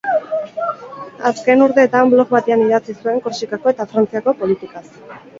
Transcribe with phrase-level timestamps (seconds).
[1.31, 4.83] Azken urteetan blog batean idatzi zuen Korsikako eta Frantziako politikaz.